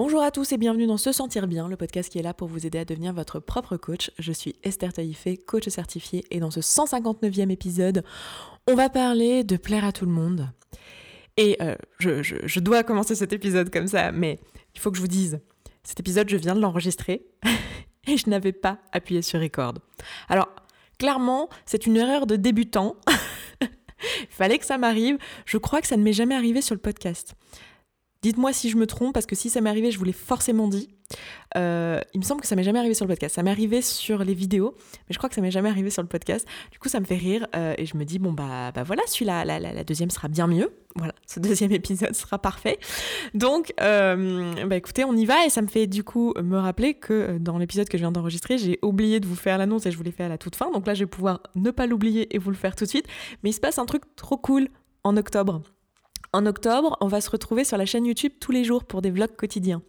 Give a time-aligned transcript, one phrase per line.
[0.00, 2.46] Bonjour à tous et bienvenue dans Se Sentir Bien, le podcast qui est là pour
[2.46, 4.12] vous aider à devenir votre propre coach.
[4.16, 8.04] Je suis Esther Taïfé, coach certifiée, et dans ce 159e épisode,
[8.68, 10.50] on va parler de plaire à tout le monde.
[11.36, 14.38] Et euh, je, je dois commencer cet épisode comme ça, mais
[14.76, 15.40] il faut que je vous dise,
[15.82, 17.26] cet épisode, je viens de l'enregistrer
[18.06, 19.74] et je n'avais pas appuyé sur record.
[20.28, 20.48] Alors,
[21.00, 22.94] clairement, c'est une erreur de débutant.
[24.20, 25.18] Il fallait que ça m'arrive.
[25.44, 27.34] Je crois que ça ne m'est jamais arrivé sur le podcast.
[28.22, 30.66] Dites-moi si je me trompe, parce que si ça m'est arrivé, je vous l'ai forcément
[30.66, 30.88] dit.
[31.56, 33.36] Euh, il me semble que ça m'est jamais arrivé sur le podcast.
[33.36, 36.02] Ça m'est arrivé sur les vidéos, mais je crois que ça m'est jamais arrivé sur
[36.02, 36.46] le podcast.
[36.72, 39.02] Du coup, ça me fait rire euh, et je me dis bon bah bah voilà,
[39.06, 40.72] celui-là, la, deuxième sera bien mieux.
[40.96, 42.78] Voilà, ce deuxième épisode sera parfait.
[43.34, 46.94] Donc, euh, bah écoutez, on y va et ça me fait du coup me rappeler
[46.94, 49.96] que dans l'épisode que je viens d'enregistrer, j'ai oublié de vous faire l'annonce et je
[49.96, 50.72] vous l'ai fait à la toute fin.
[50.72, 53.06] Donc là, je vais pouvoir ne pas l'oublier et vous le faire tout de suite.
[53.44, 54.68] Mais il se passe un truc trop cool
[55.04, 55.62] en octobre.
[56.38, 59.10] En octobre, on va se retrouver sur la chaîne YouTube tous les jours pour des
[59.10, 59.82] vlogs quotidiens.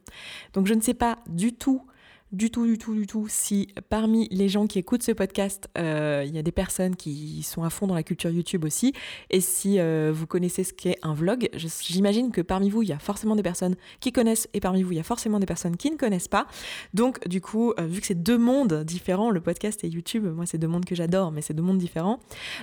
[0.53, 1.84] Donc je ne sais pas du tout,
[2.31, 6.23] du tout, du tout, du tout si parmi les gens qui écoutent ce podcast, euh,
[6.25, 8.94] il y a des personnes qui sont à fond dans la culture YouTube aussi.
[9.30, 12.94] Et si euh, vous connaissez ce qu'est un vlog, j'imagine que parmi vous, il y
[12.94, 15.77] a forcément des personnes qui connaissent et parmi vous, il y a forcément des personnes
[15.77, 16.47] qui ne connaissent pas.
[16.95, 20.47] Donc du coup, euh, vu que c'est deux mondes différents, le podcast et YouTube, moi
[20.47, 22.20] c'est deux mondes que j'adore, mais c'est deux mondes différents.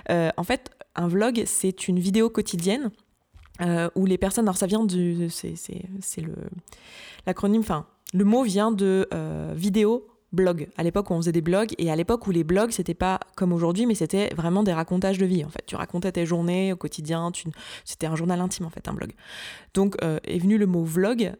[0.08, 2.90] en fait, un vlog, c'est une vidéo quotidienne
[3.60, 6.34] euh, où les personnes, alors ça vient du, c'est le
[7.26, 10.68] l'acronyme, enfin le mot vient de euh, vidéo blog.
[10.76, 13.20] À l'époque où on faisait des blogs et à l'époque où les blogs c'était pas
[13.36, 15.44] comme aujourd'hui, mais c'était vraiment des racontages de vie.
[15.44, 17.32] En fait, tu racontais tes journées au quotidien.
[17.84, 19.12] C'était un journal intime en fait, un blog.
[19.72, 21.32] Donc euh, est venu le mot vlog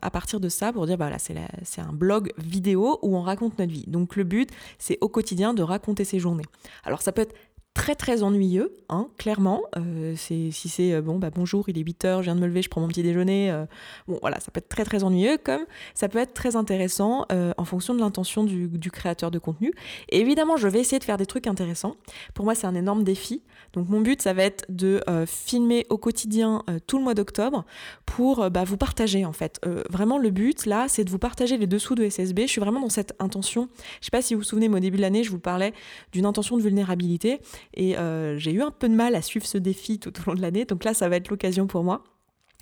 [0.00, 3.58] à partir de ça pour dire bah là c'est un blog vidéo où on raconte
[3.58, 3.84] notre vie.
[3.88, 6.46] Donc le but c'est au quotidien de raconter ses journées.
[6.84, 7.34] Alors ça peut être
[7.78, 9.62] très très ennuyeux, hein, clairement.
[9.76, 12.40] Euh, c'est, si c'est euh, bon, bah bonjour, il est 8 heures, je viens de
[12.40, 13.52] me lever, je prends mon petit déjeuner.
[13.52, 13.66] Euh,
[14.08, 15.60] bon, voilà, ça peut être très très ennuyeux, comme
[15.94, 19.72] ça peut être très intéressant en fonction de l'intention du, du, créateur de contenu.
[20.08, 21.94] Et évidemment, je vais essayer de faire des trucs intéressants.
[22.34, 23.42] Pour moi, c'est un énorme défi.
[23.74, 27.64] Donc, mon but, ça va être de filmer au quotidien tout le mois d'octobre
[28.06, 29.60] pour bah, vous partager, en fait.
[29.88, 32.42] vraiment, le but, là, c'est de vous partager les dessous de SSB.
[32.42, 33.68] Je suis vraiment dans cette intention.
[34.00, 35.72] Je sais pas si vous vous souvenez, mais au début de l'année, je vous parlais
[36.12, 37.40] d'une intention de vulnérabilité.
[37.74, 40.34] Et euh, j'ai eu un peu de mal à suivre ce défi tout au long
[40.34, 40.64] de l'année.
[40.64, 42.02] Donc là, ça va être l'occasion pour moi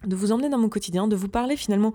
[0.04, 1.94] de vous emmener dans mon quotidien, de vous parler finalement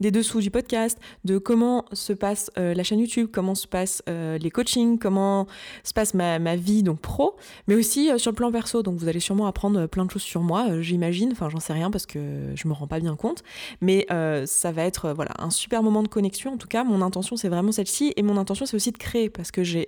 [0.00, 4.02] des dessous du podcast, de comment se passe euh, la chaîne YouTube, comment se passent
[4.08, 5.46] euh, les coachings, comment
[5.84, 7.36] se passe ma, vie donc pro,
[7.68, 8.82] mais aussi euh, sur le plan perso.
[8.82, 11.30] Donc vous allez sûrement apprendre plein de choses sur moi, j'imagine.
[11.32, 13.42] Enfin, j'en sais rien parce que je me rends pas bien compte,
[13.82, 14.06] mais
[14.46, 16.54] ça va être voilà un super moment de connexion.
[16.54, 19.28] En tout cas, mon intention c'est vraiment celle-ci et mon intention c'est aussi de créer
[19.28, 19.86] parce que j'ai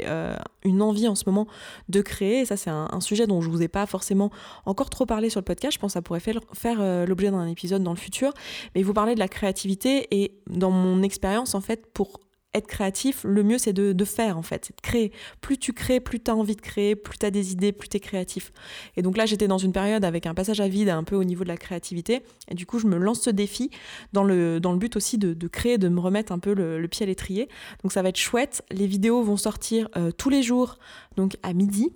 [0.64, 1.46] une envie en ce moment
[1.88, 2.41] de créer.
[2.41, 4.31] Et ça c'est un, un, sujet dont je vous ai pas forcément
[4.66, 5.75] encore trop parlé sur le podcast.
[5.75, 8.32] Je pense que ça pourrait faire, faire l'objet d'un épisode dans le futur,
[8.75, 12.20] mais vous parlez de la créativité et dans mon expérience en fait pour
[12.54, 15.12] être créatif, le mieux c'est de, faire en fait, c'est de créer.
[15.41, 17.88] Plus tu crées, plus tu as envie de créer, plus tu as des idées, plus
[17.88, 18.53] tu es créatif.
[18.97, 21.25] Et donc là j'étais dans une période avec un passage à vide un peu au
[21.25, 23.70] niveau de la créativité, et du coup je me lance ce défi
[24.12, 27.04] dans le, dans le but aussi de, créer, de me remettre un peu le, pied
[27.04, 27.48] à l'étrier.
[27.82, 30.78] Donc ça va être chouette, les vidéos vont sortir euh, tous les jours,
[31.16, 31.93] donc à midi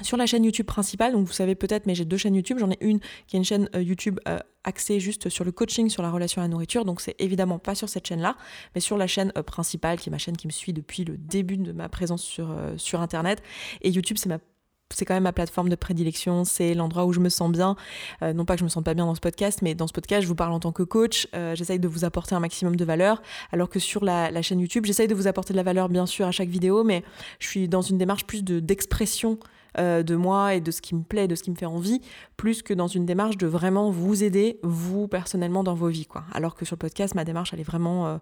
[0.00, 2.58] sur la chaîne YouTube principale, donc vous savez peut-être, mais j'ai deux chaînes YouTube.
[2.58, 5.90] J'en ai une qui est une chaîne euh, YouTube euh, axée juste sur le coaching,
[5.90, 6.84] sur la relation à la nourriture.
[6.84, 8.36] Donc c'est évidemment pas sur cette chaîne-là,
[8.74, 11.18] mais sur la chaîne euh, principale, qui est ma chaîne qui me suit depuis le
[11.18, 13.42] début de ma présence sur, Internet.
[13.82, 17.50] Et YouTube, c'est quand même ma plateforme de prédilection, c'est l'endroit où je me sens
[17.50, 17.76] bien.
[18.22, 20.22] non pas que je me sente pas bien dans ce podcast, mais dans ce podcast,
[20.22, 21.26] je vous parle en tant que coach.
[21.54, 25.08] j'essaye de vous apporter un maximum de valeur, alors que sur la, chaîne YouTube, j'essaye
[25.08, 27.02] de vous apporter de la valeur, bien sûr, à chaque vidéo, mais
[27.40, 29.38] je suis dans une démarche plus de d'expression
[29.78, 32.02] euh, de moi et de ce qui me plaît, de ce qui me fait envie,
[32.36, 36.04] plus que dans une démarche de vraiment vous aider, vous personnellement, dans vos vies.
[36.04, 36.24] Quoi.
[36.32, 38.18] Alors que sur le podcast, ma démarche, elle est vraiment euh,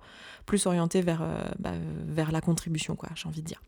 [0.47, 1.73] plus orientée vers, euh, bah,
[2.07, 3.61] vers la contribution, quoi, j'ai envie de dire.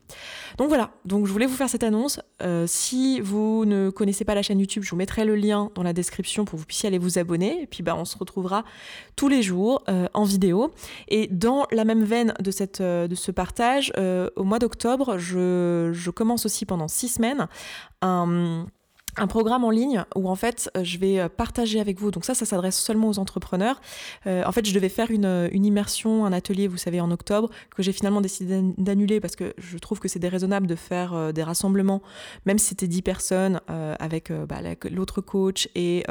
[0.59, 2.21] Donc voilà, donc je voulais vous faire cette annonce.
[2.67, 5.93] si vous ne connaissez pas la chaîne YouTube, je vous mettrai le lien dans la
[5.93, 7.63] description pour que vous puissiez aller vous abonner.
[7.63, 8.65] Et puis bah, on se retrouvera
[9.17, 9.83] tous les jours
[10.15, 10.73] en vidéo.
[11.09, 13.93] Et dans la même veine de, ce partage,
[14.37, 17.49] au mois d'octobre, je commence aussi pendant six semaines
[18.01, 18.71] un
[19.17, 22.11] un programme en ligne où en fait euh, je vais euh, partager avec vous.
[22.11, 23.81] Donc ça, ça s'adresse seulement aux entrepreneurs.
[24.27, 27.51] Euh, en fait, je devais faire une, une, immersion, un atelier, vous savez, en octobre,
[27.77, 31.43] que j'ai finalement décidé d'annuler parce que je trouve que c'est déraisonnable de faire des
[31.43, 32.03] rassemblements,
[32.47, 34.59] même si c'était 10 personnes, avec bah,
[34.91, 36.05] l'autre coach et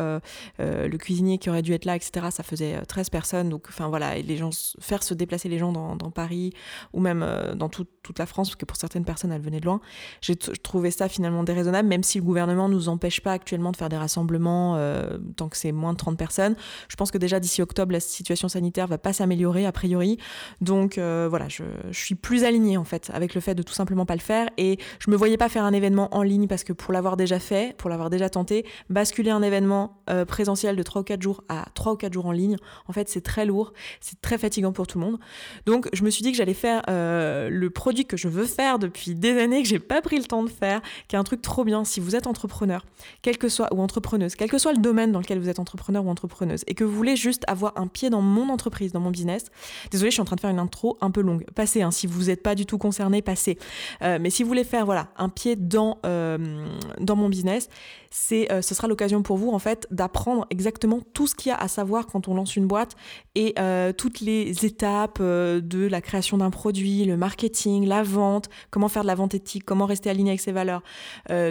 [0.60, 2.28] le cuisinier qui aurait dû être là, etc.
[2.32, 3.50] Ça faisait 13 personnes.
[3.50, 4.50] Donc, enfin voilà, les gens,
[4.80, 6.54] faire se déplacer les gens dans, Paris
[6.94, 7.26] ou même
[7.56, 9.82] dans toute la France, parce que pour certaines personnes, elles venaient de loin.
[10.22, 13.90] J'ai trouvé ça finalement déraisonnable, même si le gouvernement nous empêche pas actuellement de faire
[13.90, 16.56] des rassemblements euh, tant que c'est moins de 30 personnes.
[16.90, 20.18] Je pense que déjà d'ici octobre, la situation sanitaire va pas s'améliorer a priori.
[20.60, 24.06] Donc euh, voilà, je, suis plus alignée en fait avec le fait de tout simplement
[24.06, 24.48] pas le faire.
[24.58, 27.40] Et je me voyais pas faire un événement en ligne parce que pour l'avoir déjà
[27.40, 31.66] fait, pour l'avoir déjà tenté, basculer un événement présentiel de 3 ou 4 jours à
[31.74, 32.58] 3 ou 4 jours en ligne,
[32.88, 35.20] en fait c'est très lourd, c'est très fatigant pour tout le monde.
[35.66, 39.16] Donc je me suis dit que j'allais faire le produit que je veux faire depuis
[39.16, 41.64] des années, que j'ai pas pris le temps de faire, qui est un truc trop
[41.64, 42.81] bien si vous êtes entrepreneur,
[43.22, 46.10] que soit, ou entrepreneuse, quel que soit le domaine dans lequel vous êtes entrepreneur ou
[46.10, 49.46] entrepreneuse, et que vous voulez juste avoir un pied dans mon entreprise, dans mon business.
[49.92, 51.46] Désolée, je suis en train de faire une intro un peu longue.
[51.56, 53.58] Passez, hein, si vous n'êtes pas du tout concerné, passez.
[54.02, 56.68] Euh, mais si vous voulez faire voilà un pied dans, euh,
[57.00, 57.70] dans mon business,
[58.12, 61.54] c'est, euh, ce sera l'occasion pour vous en fait d'apprendre exactement tout ce qu'il y
[61.54, 62.96] a à savoir quand on lance une boîte
[63.34, 63.56] et
[63.98, 69.08] toutes les étapes de la création d'un produit, le marketing, la vente, comment faire de
[69.08, 70.84] la vente éthique, comment rester aligné avec ses valeurs,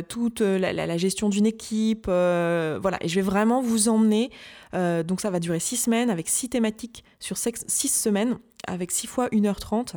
[0.09, 2.99] toute la, la, gestion d'une équipe, voilà.
[3.01, 4.31] Et je vais vraiment vous emmener.
[4.73, 9.29] donc ça va durer six semaines avec six thématiques sur six semaines avec six fois
[9.29, 9.95] 1h30.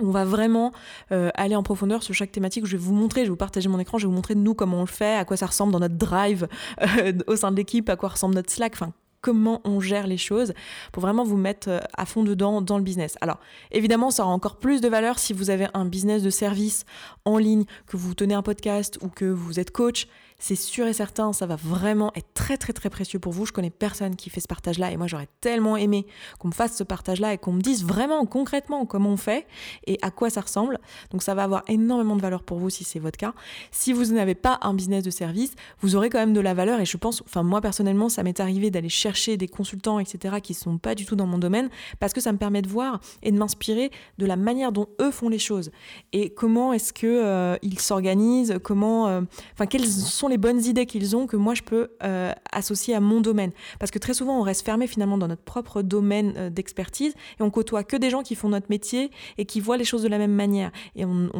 [0.00, 0.72] On va vraiment
[1.10, 2.66] euh, aller en profondeur sur chaque thématique.
[2.66, 4.54] Je vais vous montrer, je vais vous partager mon écran, je vais vous montrer nous
[4.54, 6.48] comment on le fait, à quoi ça ressemble dans notre drive
[6.82, 10.18] euh, au sein de l'équipe, à quoi ressemble notre Slack, enfin comment on gère les
[10.18, 10.54] choses
[10.92, 13.16] pour vraiment vous mettre euh, à fond dedans dans le business.
[13.20, 13.40] Alors
[13.72, 16.84] évidemment, ça aura encore plus de valeur si vous avez un business de service
[17.24, 20.06] en ligne, que vous tenez un podcast ou que vous êtes coach
[20.38, 23.46] c'est sûr et certain, ça va vraiment être très très très précieux pour vous.
[23.46, 26.06] Je connais personne qui fait ce partage-là et moi j'aurais tellement aimé
[26.38, 29.46] qu'on me fasse ce partage-là et qu'on me dise vraiment concrètement comment on fait
[29.86, 30.78] et à quoi ça ressemble.
[31.10, 33.34] Donc ça va avoir énormément de valeur pour vous si c'est votre cas.
[33.70, 36.80] Si vous n'avez pas un business de service, vous aurez quand même de la valeur
[36.80, 40.54] et je pense, enfin moi personnellement, ça m'est arrivé d'aller chercher des consultants, etc., qui
[40.54, 43.32] sont pas du tout dans mon domaine parce que ça me permet de voir et
[43.32, 45.70] de m'inspirer de la manière dont eux font les choses
[46.12, 49.22] et comment est-ce que euh, ils s'organisent, comment, euh,
[49.52, 53.00] enfin quels sont les bonnes idées qu'ils ont que moi je peux euh, associer à
[53.00, 53.52] mon domaine.
[53.78, 57.42] Parce que très souvent on reste fermé finalement dans notre propre domaine euh, d'expertise et
[57.42, 60.08] on côtoie que des gens qui font notre métier et qui voient les choses de
[60.08, 60.70] la même manière.
[60.94, 61.30] Et on,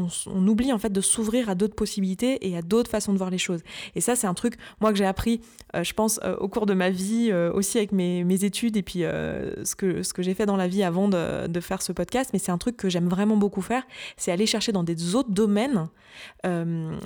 [0.47, 3.39] oublie en fait de s'ouvrir à d'autres possibilités et à d'autres façons de voir les
[3.39, 3.61] choses.
[3.95, 5.41] Et ça c'est un truc moi que j'ai appris,
[5.75, 9.01] euh, je pense, au cours de ma vie, aussi avec mes, mes, études et puis
[9.01, 12.31] ce que, ce que j'ai fait dans la vie avant de, de faire ce podcast.
[12.33, 13.83] Mais c'est un truc que j'aime vraiment beaucoup faire,
[14.17, 15.89] c'est aller chercher dans des autres domaines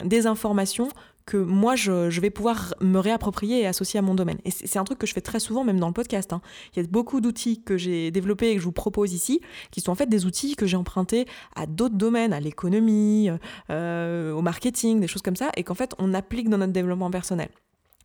[0.05, 0.89] des informations
[1.31, 4.39] que moi, je, vais pouvoir me réapproprier et associer à mon domaine.
[4.45, 6.33] Et c'est un truc que je fais très souvent, même dans le podcast.
[6.33, 6.43] Hein.
[6.75, 9.41] Il y a beaucoup d'outils que j'ai développés et que je vous propose ici,
[9.71, 13.31] qui sont en fait des outils que j'ai empruntés à d'autres domaines, à l'économie,
[13.71, 17.13] euh, au marketing, des choses comme ça, et qu'en fait, on applique dans notre développement
[17.13, 17.51] personnel.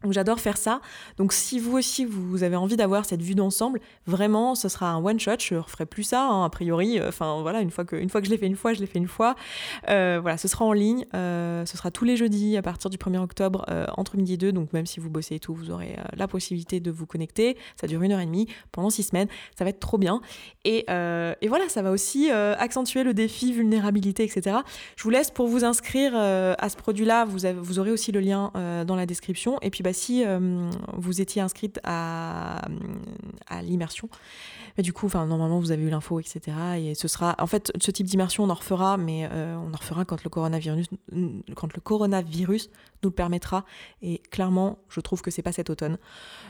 [0.05, 0.81] Donc j'adore faire ça.
[1.17, 5.03] Donc si vous aussi vous avez envie d'avoir cette vue d'ensemble, vraiment ce sera un
[5.03, 5.39] one shot.
[5.39, 7.01] Je referai plus ça hein, a priori.
[7.01, 8.85] Enfin voilà, une fois que une fois que je l'ai fait une fois, je l'ai
[8.85, 9.35] fait une fois.
[9.89, 11.05] Euh, voilà, ce sera en ligne.
[11.15, 14.37] Euh, ce sera tous les jeudis à partir du 1er octobre euh, entre midi et
[14.37, 14.51] deux.
[14.51, 17.57] Donc même si vous bossez et tout, vous aurez la possibilité de vous connecter.
[17.81, 19.27] Ça dure une heure et demie pendant six semaines.
[19.57, 20.21] Ça va être trop bien.
[20.65, 24.57] Et, et voilà, ça va aussi accentuer le défi vulnérabilité, etc.
[24.95, 27.25] Je vous laisse pour vous inscrire à ce produit-là.
[27.25, 28.51] Vous, vous aurez aussi le lien
[28.85, 29.57] dans la description.
[29.61, 32.61] Et puis bah, si euh, vous étiez inscrite à,
[33.63, 34.09] l'immersion,
[34.77, 36.57] du coup, normalement, vous avez eu l'info, etc.
[36.77, 39.77] Et ce sera, en fait, ce type d'immersion, on en refera, mais euh, on en
[39.77, 40.87] refera quand le coronavirus,
[41.55, 42.69] quand le coronavirus
[43.05, 43.65] nous le permettra.
[44.01, 45.97] Et clairement, je trouve que c'est pas cet automne.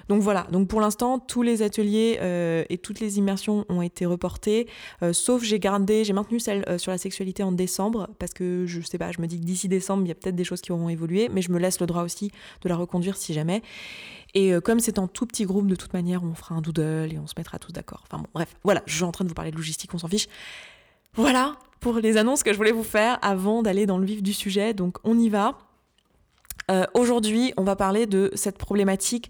[0.10, 0.48] Donc voilà.
[0.52, 4.68] Donc pour l'instant, tous les ateliers euh, et toutes les immersions ont été reportés,
[5.04, 8.82] euh, sauf j'ai gardé, j'ai maintenu celle sur la sexualité en décembre parce que je
[8.82, 10.72] sais pas, je me dis que d'ici décembre, il y a peut-être des choses qui
[10.72, 13.62] auront évolué, mais je me laisse le droit aussi de la reconduire si jamais.
[14.36, 17.14] Et euh, comme c'est en tout petit groupe, de toute manière, on fera un doodle
[17.14, 18.04] et on se mettra tous d'accord.
[18.06, 20.10] Enfin bon, bref, voilà, je suis en train de vous parler de logistique, on s'en
[20.10, 20.28] fiche.
[21.16, 24.34] Voilà pour les annonces que je voulais vous faire avant d'aller dans le vif du
[24.34, 24.74] sujet.
[24.74, 25.58] Donc on y va.
[26.72, 29.30] Euh, aujourd'hui, on va parler de cette problématique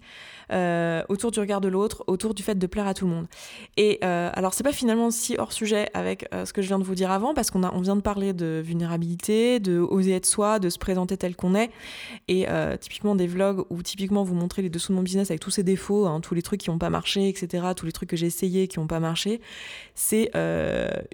[0.52, 3.26] euh, autour du regard de l'autre, autour du fait de plaire à tout le monde.
[3.76, 6.78] Et euh, alors, c'est pas finalement si hors sujet avec euh, ce que je viens
[6.78, 10.26] de vous dire avant, parce qu'on on vient de parler de vulnérabilité, de oser être
[10.26, 11.70] soi, de se présenter tel qu'on est.
[12.28, 12.46] Et
[12.80, 15.62] typiquement des vlogs où typiquement vous montrez les dessous de mon business avec tous ses
[15.62, 18.26] défauts, hein, tous les trucs qui n'ont pas marché, etc., tous les trucs que j'ai
[18.26, 19.40] essayé qui n'ont pas marché,
[19.94, 20.30] c'est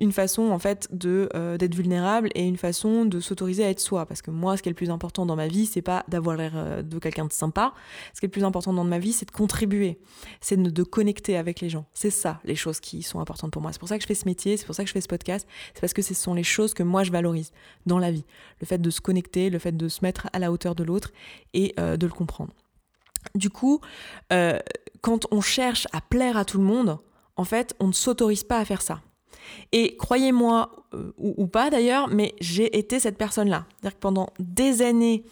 [0.01, 4.07] une façon en fait d'être vulnérable et une façon de s'autoriser à être soi.
[4.07, 6.37] Parce que moi, ce qui est le plus important dans ma vie, c'est pas d'avoir
[6.37, 7.73] l'air de quelqu'un de sympa.
[8.15, 10.01] Ce qui est le plus important dans ma vie, c'est de contribuer,
[10.41, 11.85] c'est de, connecter avec les gens.
[11.95, 13.73] C'est ça les choses qui sont importantes pour moi.
[13.73, 15.07] C'est pour ça que je fais ce métier, c'est pour ça que je fais ce
[15.07, 17.53] podcast, c'est parce que ce sont les choses que moi je valorise
[17.87, 18.25] dans la vie.
[18.61, 21.13] Le fait de se connecter, le fait de se mettre à la hauteur de l'autre
[21.55, 22.53] et euh, de le comprendre.
[23.37, 23.81] Du coup,
[24.33, 24.59] euh,
[25.03, 26.99] quand on cherche à plaire à tout le monde,
[27.37, 29.03] en fait, on ne s'autorise pas à faire ça.
[29.71, 33.67] Et croyez-moi, euh, ou, ou, pas d'ailleurs, mais j'ai été cette personne-là.
[33.71, 35.23] C'est-à-dire que pendant des années,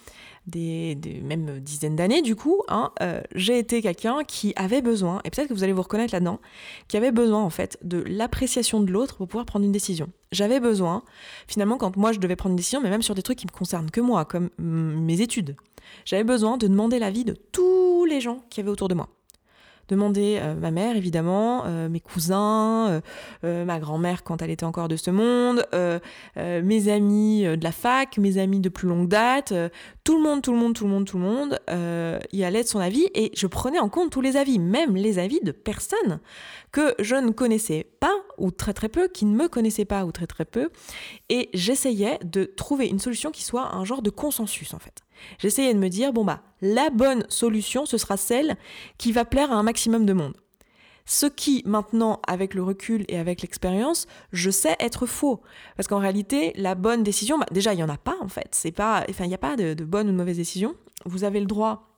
[0.51, 5.31] des, même dizaines d'années du coup, hein, euh, j'ai été quelqu'un qui avait besoin, et
[5.31, 6.41] peut-être que vous allez vous reconnaître là-dedans,
[6.89, 10.09] qui avait besoin en fait de l'appréciation de l'autre pour pouvoir prendre une décision.
[10.33, 11.03] J'avais besoin,
[11.49, 13.53] finalement, quand moi je devais prendre une décision, mais même sur des trucs qui me
[13.53, 15.57] concernent que moi, comme mes études,
[16.05, 19.09] j'avais besoin de demander l'avis de tous les gens qui avaient autour de moi
[19.89, 23.03] demander euh, ma mère évidemment, euh, mes cousins,
[23.43, 25.67] ma grand-mère quand elle était encore de ce monde,
[26.37, 29.53] mes amis de la fac, mes amis de plus longue date,
[30.11, 31.61] tout le monde, tout le monde, tout le monde, tout le monde
[32.33, 35.21] y allait de son avis et je prenais en compte tous les avis, même les
[35.21, 36.19] avis de personnes
[36.73, 40.11] que je ne connaissais pas ou très très peu, qui ne me connaissaient pas ou
[40.11, 40.71] très très peu,
[41.29, 45.05] et j'essayais de trouver une solution qui soit un genre de consensus en fait.
[45.39, 48.57] J'essayais de me dire, bon bah, la bonne solution, ce sera celle
[48.99, 50.35] qui va plaire à un maximum de monde.
[51.07, 55.41] Ce qui, maintenant, avec le recul et avec l'expérience, je sais être faux.
[55.77, 58.49] Parce qu'en réalité, la bonne décision, bah, déjà, il n'y en a pas, en fait.
[58.53, 60.75] C'est pas, enfin, il n'y a pas de, bonne ou de mauvaise décision.
[61.05, 61.89] Vous avez le droit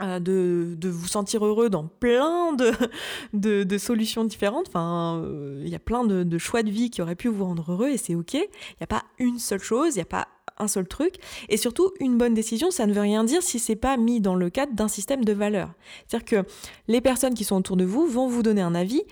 [0.00, 4.68] euh, de, vous sentir heureux dans plein de, de, solutions différentes.
[4.68, 7.72] Enfin, euh, il y a plein de, choix de vie qui auraient pu vous rendre
[7.72, 8.34] heureux et c'est ok.
[8.34, 10.28] Il n'y a pas une seule chose, il n'y a pas
[10.62, 11.16] un seul truc.
[11.48, 14.34] Et surtout, une bonne décision, ça ne veut rien dire si c'est pas mis dans
[14.34, 15.70] le cadre d'un système de valeurs.
[16.06, 16.48] C'est-à-dire que
[16.88, 19.02] les personnes qui sont autour de vous vont vous donner un avis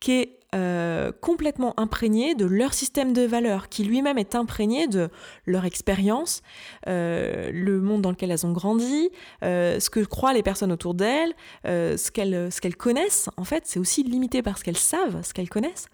[0.00, 5.08] qui est euh, complètement imprégné de leur système de valeurs, qui lui-même est imprégné de
[5.46, 6.42] leur expérience,
[6.88, 9.10] euh, le monde dans lequel elles ont grandi,
[9.44, 13.28] euh, ce que croient les personnes autour d'elles, ce qu'elles connaissent.
[13.36, 15.86] En fait, c'est aussi limité par ce qu'elles savent, ce qu'elles connaissent.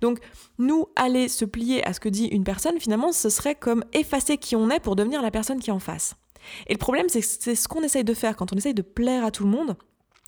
[0.00, 0.18] Donc,
[0.58, 4.38] nous, aller se plier à ce que dit une personne, finalement, ce serait comme effacer
[4.38, 6.14] qui on est pour devenir la personne qui est en face.
[6.66, 9.30] Et le problème, c'est ce qu'on essaye de faire quand on essaye de plaire à
[9.30, 9.76] tout le monde.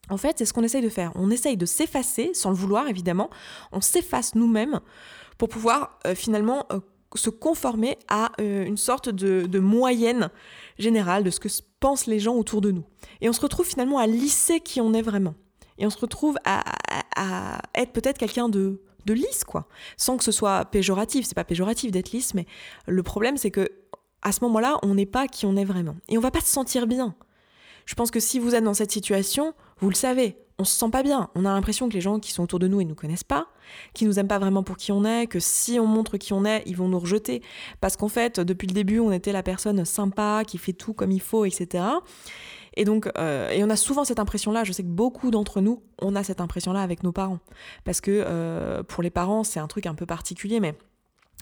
[0.08, 1.12] En fait, c'est ce qu'on essaye de faire.
[1.14, 3.30] On essaye de s'effacer, sans le vouloir évidemment,
[3.72, 4.80] on s'efface nous-mêmes
[5.38, 6.80] pour pouvoir euh, finalement euh,
[7.14, 10.30] se conformer à euh, une sorte de, moyenne
[10.78, 11.48] générale de ce que
[11.80, 12.84] pensent les gens autour de nous.
[13.20, 15.34] Et on se retrouve finalement à lisser qui on est vraiment.
[15.78, 16.62] Et on se retrouve à,
[17.74, 19.68] être peut-être quelqu'un de, de lisse, quoi.
[19.98, 21.26] Sans que ce soit péjoratif.
[21.26, 22.46] C'est pas péjoratif d'être lisse, mais
[22.86, 23.68] le problème, c'est que
[24.22, 25.96] à ce moment-là, on n'est pas qui on est vraiment.
[26.08, 27.14] Et on va pas se sentir bien.
[27.84, 30.90] Je pense que si vous êtes dans cette situation, vous le savez, on se sent
[30.90, 31.28] pas bien.
[31.34, 33.48] On a l'impression que les gens qui sont autour de nous, ils nous connaissent pas,
[33.92, 36.44] qu'ils nous aiment pas vraiment pour qui on est, que si on montre qui on
[36.44, 37.42] est, ils vont nous rejeter.
[37.80, 41.10] Parce qu'en fait, depuis le début, on était la personne sympa, qui fait tout comme
[41.10, 41.84] il faut, etc.
[42.74, 44.64] Et donc, euh, et on a souvent cette impression-là.
[44.64, 47.38] Je sais que beaucoup d'entre nous, on a cette impression-là avec nos parents.
[47.84, 50.74] Parce que euh, pour les parents, c'est un truc un peu particulier, mais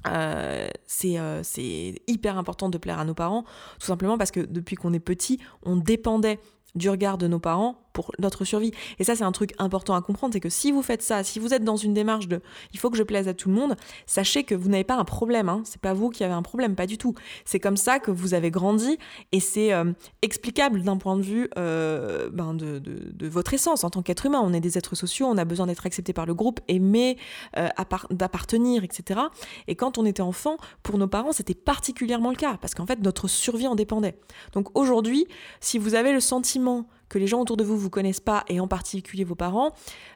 [0.06, 3.44] euh, c'est hyper important de plaire à nos parents,
[3.78, 6.38] tout simplement parce que depuis qu'on est petit, on dépendait
[6.74, 8.72] du regard de nos parents pour notre survie.
[8.98, 11.38] Et ça, c'est un truc important à comprendre, c'est que si vous faites ça, si
[11.38, 13.76] vous êtes dans une démarche de il faut que je plaise à tout le monde,
[14.06, 15.48] sachez que vous n'avez pas un problème.
[15.48, 15.62] Hein.
[15.64, 17.14] C'est pas vous qui avez un problème, pas du tout.
[17.44, 18.98] C'est comme ça que vous avez grandi
[19.30, 23.90] et c'est euh, explicable d'un point de vue euh, ben de, de, votre essence en
[23.90, 24.40] tant qu'être humain.
[24.42, 27.16] On est des êtres sociaux, on a besoin d'être accepté par le groupe, aimé,
[27.56, 27.68] euh,
[28.10, 29.20] d'appartenir, etc.
[29.68, 33.00] Et quand on était enfant, pour nos parents, c'était particulièrement le cas parce qu'en fait,
[33.00, 34.18] notre survie en dépendait.
[34.52, 35.28] Donc aujourd'hui,
[35.60, 36.63] si vous avez le sentiment
[37.08, 39.72] que les gens autour de vous vous connaissent pas, et en particulier vos parents,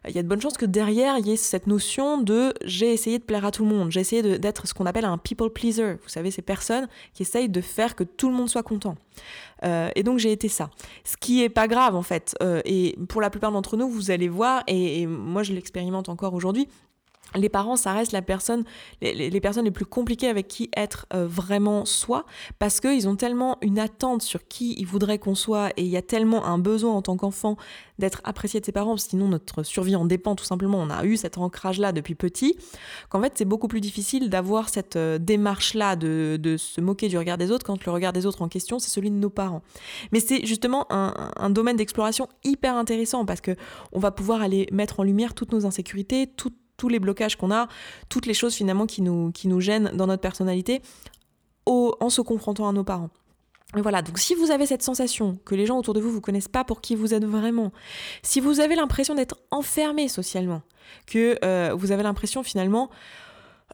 [0.09, 2.93] il y a de bonnes chances que derrière, il y ait cette notion de j'ai
[2.93, 5.51] essayé de plaire à tout le monde, j'ai essayé d'être ce qu'on appelle un people
[5.51, 5.95] pleaser.
[6.03, 8.97] Vous savez, ces personnes qui essayent de faire que tout le monde soit content.
[9.65, 10.71] Euh, et donc j'ai été ça.
[11.05, 12.35] Ce qui est pas grave en fait.
[12.43, 16.35] Euh, et pour la plupart d'entre nous, vous allez voir, et moi je l'expérimente encore
[16.35, 16.69] aujourd'hui,
[17.35, 18.65] les parents, ça reste la personne,
[19.01, 22.25] les, personnes les plus compliquées avec qui être euh, vraiment soi,
[22.59, 25.97] parce qu'ils ont tellement une attente sur qui ils voudraient qu'on soit, et il y
[25.97, 27.57] a tellement un besoin en tant qu'enfant
[27.99, 30.79] d'être apprécié de ses parents, sinon notre survie en dépend tout simplement.
[30.79, 32.57] On a eu cet ancrage-là depuis petit,
[33.09, 37.39] qu'en fait c'est beaucoup plus difficile d'avoir cette euh, démarche-là de, se moquer du regard
[37.39, 39.63] des autres quand le regard des autres en question c'est celui de nos parents.
[40.13, 43.53] Mais c'est justement un, domaine d'exploration hyper intéressant parce que
[43.93, 47.51] on va pouvoir aller mettre en lumière toutes nos insécurités, toutes tous les blocages qu'on
[47.51, 47.69] a,
[48.09, 50.81] toutes les choses finalement qui nous, qui nous gênent dans notre personnalité
[51.67, 53.11] en se confrontant à nos parents.
[53.75, 56.49] Voilà, donc si vous avez cette sensation que les gens autour de vous vous connaissent
[56.49, 57.71] pas pour qui vous êtes vraiment,
[58.23, 60.63] si vous avez l'impression d'être enfermé socialement,
[61.07, 62.89] que euh, vous avez l'impression finalement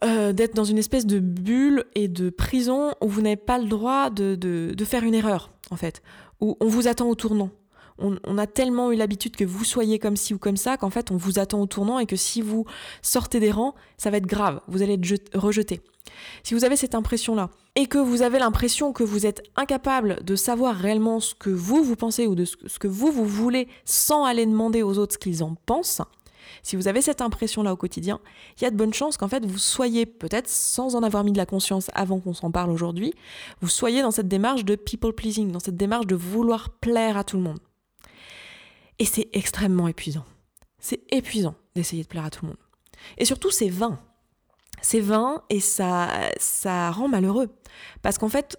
[0.03, 3.67] euh, d'être dans une espèce de bulle et de prison où vous n'avez pas le
[3.67, 6.03] droit de, de, faire une erreur, en fait,
[6.41, 7.51] où on vous attend au tournant,
[7.99, 11.11] on, a tellement eu l'habitude que vous soyez comme ci ou comme ça qu'en fait
[11.11, 12.65] on vous attend au tournant et que si vous
[13.03, 15.81] sortez des rangs, ça va être grave, vous allez être rejeté.
[16.43, 20.37] Si vous avez cette impression-là et que vous avez l'impression que vous êtes incapable de
[20.37, 24.25] savoir réellement ce que vous vous pensez ou de ce que vous vous voulez sans
[24.25, 26.03] aller demander aux autres ce qu'ils en pensent,
[26.63, 28.21] si vous avez cette impression-là au quotidien,
[28.59, 31.33] il y a de bonnes chances qu'en fait vous soyez, peut-être sans en avoir mis
[31.33, 33.13] de la conscience avant qu'on s'en parle aujourd'hui,
[33.61, 37.25] vous soyez dans cette démarche de people pleasing, dans cette démarche de vouloir plaire à
[37.25, 37.59] tout le monde.
[38.99, 40.25] Et c'est extrêmement épuisant.
[40.79, 42.61] C'est épuisant d'essayer de plaire à tout le monde.
[43.19, 43.99] Et surtout, c'est vain.
[44.81, 47.49] C'est vain et ça, ça rend malheureux.
[48.03, 48.59] Parce qu'en fait,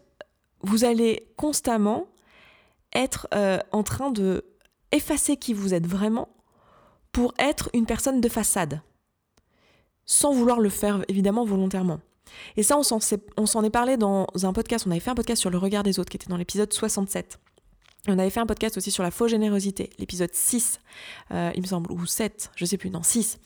[0.61, 2.07] vous allez constamment
[2.93, 4.43] être euh, en train de
[4.91, 6.29] effacer qui vous êtes vraiment
[7.11, 8.81] pour être une personne de façade,
[10.05, 11.99] sans vouloir le faire évidemment volontairement.
[12.57, 12.83] Et ça, on
[13.45, 15.99] s'en est parlé dans un podcast, on avait fait un podcast sur le regard des
[15.99, 17.39] autres qui était dans l'épisode 67.
[18.07, 20.79] On avait fait un podcast aussi sur la fausse générosité, l'épisode 6,
[21.31, 23.39] euh, il me semble, ou 7, je sais plus, non, 6.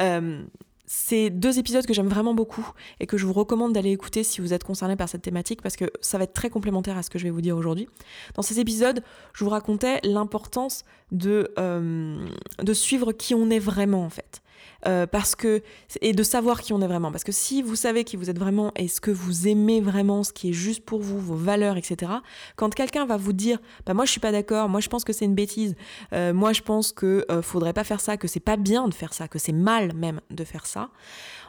[0.00, 0.44] Euh,
[0.86, 4.40] c'est deux épisodes que j'aime vraiment beaucoup et que je vous recommande d'aller écouter si
[4.40, 7.10] vous êtes concerné par cette thématique parce que ça va être très complémentaire à ce
[7.10, 7.88] que je vais vous dire aujourd'hui.
[8.34, 9.02] Dans ces épisodes,
[9.32, 12.24] je vous racontais l'importance de, euh,
[12.62, 14.42] de suivre qui on est vraiment en fait.
[14.86, 15.62] Euh, parce que
[16.02, 17.10] et de savoir qui on est vraiment.
[17.10, 20.22] Parce que si vous savez qui vous êtes vraiment et ce que vous aimez vraiment,
[20.22, 22.12] ce qui est juste pour vous, vos valeurs, etc.
[22.56, 25.12] Quand quelqu'un va vous dire, bah moi je suis pas d'accord, moi je pense que
[25.12, 25.74] c'est une bêtise,
[26.12, 28.94] euh, moi je pense que euh, faudrait pas faire ça, que c'est pas bien de
[28.94, 30.90] faire ça, que c'est mal même de faire ça.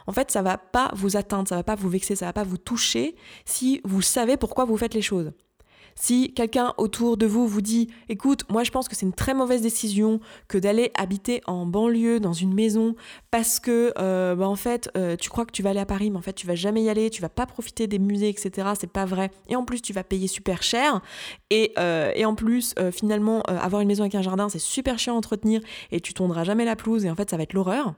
[0.06, 2.44] En fait, ça va pas vous atteindre, ça va pas vous vexer, ça va pas
[2.44, 5.32] vous toucher si vous savez pourquoi vous faites les choses.
[5.98, 9.32] Si quelqu'un autour de vous vous dit écoute, moi je pense que c'est une très
[9.32, 12.94] mauvaise décision que d'aller habiter en banlieue dans une maison
[13.30, 16.10] parce que euh, bah, en fait euh, tu crois que tu vas aller à Paris
[16.10, 18.68] mais en fait tu vas jamais y aller, tu vas pas profiter des musées etc.
[18.78, 21.00] C'est pas vrai et en plus tu vas payer super cher
[21.48, 25.14] et, euh, et en plus finalement avoir une maison avec un jardin c'est super chiant
[25.14, 25.62] à entretenir
[25.92, 27.94] et tu tondras jamais la pelouse et en fait ça va être l'horreur.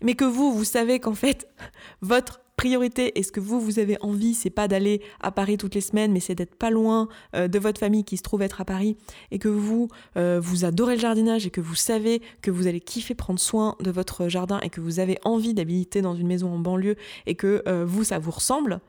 [0.00, 1.48] Mais que vous vous savez qu'en fait
[2.00, 5.74] votre priorité et ce que vous, vous avez envie, c'est pas d'aller à Paris toutes
[5.74, 8.60] les semaines, mais c'est d'être pas loin euh, de votre famille qui se trouve être
[8.60, 8.96] à Paris
[9.30, 12.80] et que vous, euh, vous adorez le jardinage et que vous savez que vous allez
[12.80, 16.52] kiffer prendre soin de votre jardin et que vous avez envie d'habiter dans une maison
[16.52, 16.96] en banlieue
[17.26, 18.80] et que euh, vous, ça vous ressemble,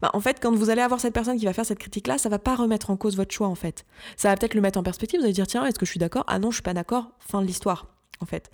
[0.00, 2.28] bah, en fait, quand vous allez avoir cette personne qui va faire cette critique-là, ça
[2.28, 3.86] va pas remettre en cause votre choix, en fait.
[4.16, 6.00] Ça va peut-être le mettre en perspective, vous allez dire, tiens, est-ce que je suis
[6.00, 6.24] d'accord?
[6.26, 8.50] Ah non, je suis pas d'accord, fin de l'histoire en fait.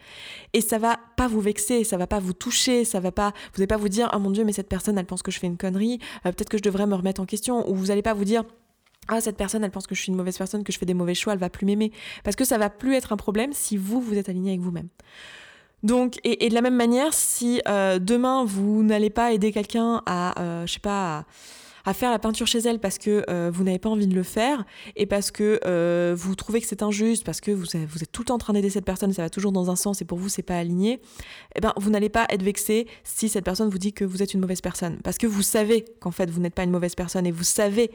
[0.53, 3.59] Et ça va pas vous vexer, ça va pas vous toucher, ça va pas, vous
[3.59, 5.47] n'allez pas vous dire, ah mon dieu, mais cette personne, elle pense que je fais
[5.47, 8.15] une connerie, euh, peut-être que je devrais me remettre en question, ou vous n'allez pas
[8.15, 8.45] vous dire,
[9.09, 10.95] ah cette personne, elle pense que je suis une mauvaise personne, que je fais des
[10.95, 11.93] mauvais choix, elle va plus m'aimer,
[12.25, 14.89] parce que ça va plus être un problème si vous vous êtes aligné avec vous-même.
[15.83, 20.41] Donc, et, de la même manière, si euh, demain vous n'allez pas aider quelqu'un à,
[20.41, 21.25] euh, je sais pas, à,
[21.85, 24.23] à faire la peinture chez elle parce que euh, vous n'avez pas envie de le
[24.23, 24.65] faire
[24.97, 28.27] et parce que euh, vous trouvez que c'est injuste, parce que vous, êtes tout le
[28.27, 30.29] temps en train d'aider cette personne ça va toujours dans un sens et pour vous
[30.29, 31.01] c'est pas aligné,
[31.57, 34.35] eh ben vous n'allez pas être vexé si cette personne vous dit que vous êtes
[34.35, 37.27] une mauvaise personne parce que vous savez qu'en fait vous n'êtes pas une mauvaise personne
[37.27, 37.91] et vous savez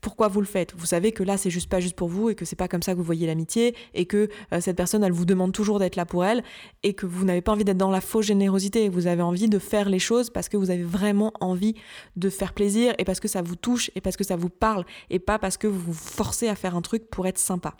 [0.00, 0.74] pourquoi vous le faites.
[0.76, 2.82] Vous savez que là c'est juste pas juste pour vous et que c'est pas comme
[2.82, 5.96] ça que vous voyez l'amitié et que euh, cette personne elle vous demande toujours d'être
[5.96, 6.42] là pour elle
[6.82, 9.58] et que vous n'avez pas envie d'être dans la fausse générosité, vous avez envie de
[9.58, 11.74] faire les choses parce que vous avez vraiment envie
[12.16, 14.84] de faire plaisir et parce que ça vous touche et parce que ça vous parle
[15.08, 17.74] et pas parce que vous vous forcez à faire un truc pour être sympa.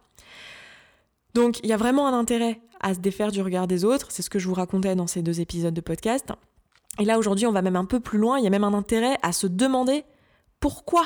[1.35, 4.23] Donc il y a vraiment un intérêt à se défaire du regard des autres, c'est
[4.23, 6.29] ce que je vous racontais dans ces deux épisodes de podcast.
[6.99, 8.75] Et là aujourd'hui on va même un peu plus loin, il y a même un
[8.75, 10.05] intérêt à se demander
[10.59, 11.03] pourquoi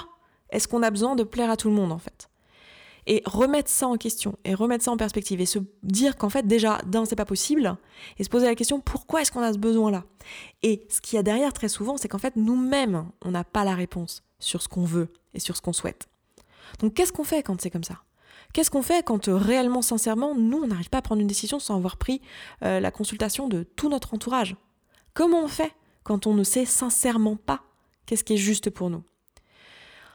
[0.51, 2.31] est-ce qu'on a besoin de plaire à tout le monde en fait.
[3.07, 6.47] Et remettre ça en question et remettre ça en perspective et se dire qu'en fait
[6.47, 7.77] déjà d'un c'est pas possible
[8.19, 10.05] et se poser la question pourquoi est-ce qu'on a ce besoin là
[10.63, 13.65] et ce qu'il y a derrière très souvent c'est qu'en fait nous-mêmes on n'a pas
[13.65, 16.09] la réponse sur ce qu'on veut et sur ce qu'on souhaite.
[16.81, 18.03] Donc qu'est-ce qu'on fait quand c'est comme ça?
[18.53, 21.59] Qu'est-ce qu'on fait quand euh, réellement, sincèrement, nous, on n'arrive pas à prendre une décision
[21.59, 22.21] sans avoir pris
[22.63, 24.57] euh, la consultation de tout notre entourage?
[25.13, 25.73] Comment on fait
[26.05, 27.63] quand on ne sait sincèrement pas
[28.07, 29.03] qu'est-ce qui est juste pour nous?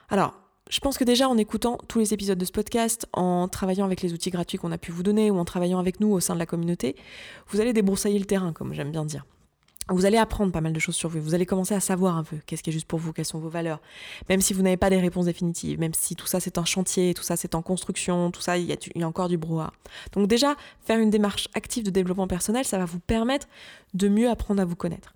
[0.09, 0.35] Alors,
[0.69, 4.01] je pense que déjà en écoutant tous les épisodes de ce podcast, en travaillant avec
[4.01, 6.35] les outils gratuits qu'on a pu vous donner ou en travaillant avec nous au sein
[6.35, 6.95] de la communauté,
[7.47, 9.25] vous allez débroussailler le terrain, comme j'aime bien dire.
[9.89, 11.21] Vous allez apprendre pas mal de choses sur vous.
[11.21, 13.39] Vous allez commencer à savoir un peu qu'est-ce qui est juste pour vous, quelles sont
[13.39, 13.81] vos valeurs.
[14.29, 17.13] Même si vous n'avez pas des réponses définitives, même si tout ça c'est un chantier,
[17.13, 19.73] tout ça c'est en construction, tout ça il y, a, encore du brouhaha.
[20.13, 23.47] Donc déjà, faire une démarche active de développement personnel, ça va vous permettre
[23.93, 25.15] de mieux apprendre à vous connaître.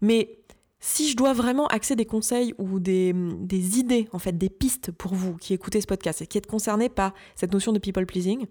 [0.00, 0.38] Mais
[0.80, 3.12] si je dois vraiment axer des conseils ou des,
[3.78, 6.88] idées, en fait, des pistes pour vous qui écoutez ce podcast et qui êtes concernés
[6.88, 8.46] par cette notion de people pleasing,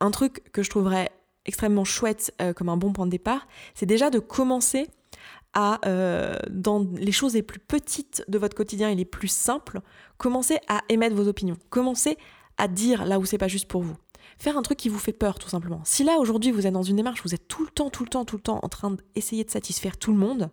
[0.00, 1.10] un truc que je trouverais
[1.44, 4.88] extrêmement chouette euh, comme un bon point de départ, c'est déjà de commencer
[5.56, 9.80] euh, dans les choses les plus petites de votre quotidien et les plus simples,
[10.16, 11.56] commencer à émettre vos opinions.
[11.70, 12.16] Commencer
[12.58, 13.96] à dire là où c'est pas juste pour vous.
[14.38, 15.80] Faire un truc qui vous fait peur, tout simplement.
[15.84, 18.08] Si là, aujourd'hui, vous êtes dans une démarche, vous êtes tout le temps, tout le
[18.08, 20.50] temps, tout le temps en train d'essayer de satisfaire tout le monde,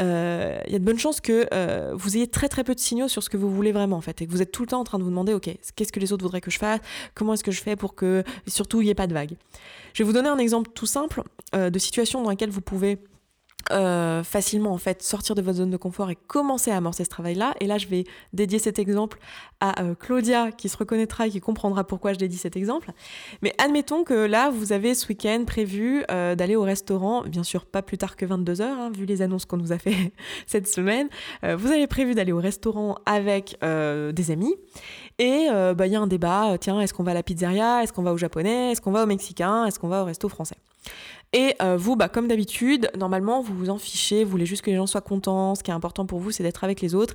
[0.00, 2.80] euh, il y a de bonnes chances que euh, vous ayez très très peu de
[2.80, 4.68] signaux sur ce que vous voulez vraiment en fait, et que vous êtes tout le
[4.68, 6.80] temps en train de vous demander, ok, qu'est-ce que les autres voudraient que je fasse,
[7.14, 9.36] comment est-ce que je fais pour que, surtout, il n'y ait pas de vague.
[9.94, 12.98] Je vais vous donner un exemple tout simple de situation dans laquelle vous pouvez
[13.70, 17.10] euh, facilement en fait sortir de votre zone de confort et commencer à amorcer ce
[17.10, 17.54] travail-là.
[17.60, 19.18] Et là, je vais dédier cet exemple
[19.60, 22.92] à euh, Claudia qui se reconnaîtra et qui comprendra pourquoi je dédie cet exemple.
[23.42, 27.66] Mais admettons que là, vous avez ce week-end prévu euh, d'aller au restaurant, bien sûr
[27.66, 30.12] pas plus tard que 22h, hein, vu les annonces qu'on nous a fait
[30.46, 31.08] cette semaine.
[31.42, 34.54] vous avez prévu d'aller au restaurant avec des amis
[35.18, 37.92] et bah, il y a un débat, tiens, est-ce qu'on va à la pizzeria, est-ce
[37.92, 40.56] qu'on va au japonais, est-ce qu'on va au mexicain, est-ce qu'on va au resto français?
[41.32, 44.70] Et euh, vous, bah, comme d'habitude, normalement, vous vous en fichez, vous voulez juste que
[44.70, 45.54] les gens soient contents.
[45.54, 47.14] Ce qui est important pour vous, c'est d'être avec les autres.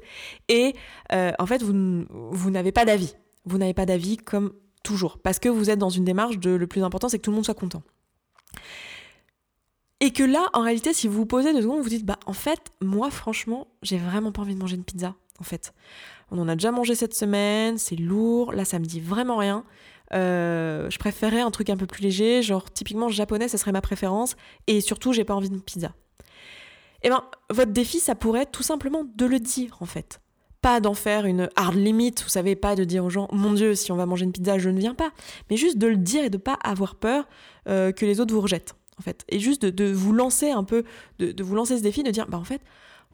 [0.50, 0.76] Et
[1.12, 3.16] euh, en fait, vous, vous n'avez pas d'avis.
[3.46, 5.18] Vous n'avez pas d'avis comme toujours.
[5.18, 7.36] Parce que vous êtes dans une démarche de le plus important, c'est que tout le
[7.36, 7.82] monde soit content.
[10.00, 12.34] Et que là, en réalité, si vous vous posez deux secondes, vous dites, bah en
[12.34, 15.16] fait, moi, franchement, j'ai vraiment pas envie de manger une pizza.
[15.40, 15.74] En fait,
[16.30, 19.64] on en a déjà mangé cette semaine, c'est lourd, là, ça me dit vraiment rien.
[20.14, 23.82] Euh, je préférerais un truc un peu plus léger, genre typiquement japonais, ça serait ma
[23.82, 24.36] préférence,
[24.68, 25.94] et surtout j'ai pas envie de pizza.
[27.02, 30.20] Eh ben, votre défi, ça pourrait être tout simplement de le dire en fait.
[30.62, 33.76] Pas d'en faire une hard limit, vous savez, pas de dire aux gens, mon Dieu,
[33.76, 35.12] si on va manger une pizza, je ne viens pas.
[35.50, 37.28] Mais juste de le dire et de pas avoir peur
[37.68, 39.26] euh, que les autres vous rejettent, en fait.
[39.28, 40.86] Et juste de, vous lancer un peu,
[41.20, 42.62] de, de, vous lancer ce défi, de dire, bah en fait,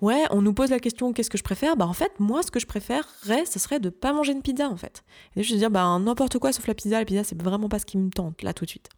[0.01, 1.75] ouais, on nous pose la question qu'est-ce que je préfère?
[1.75, 4.69] Bah en fait, moi, ce que je préférerais, ce serait de pas manger une pizza
[4.69, 5.03] en fait.
[5.35, 6.99] Et je veux dire, bah n'importe quoi sauf la pizza.
[6.99, 8.89] La pizza, c'est vraiment pas ce qui me tente là tout de suite.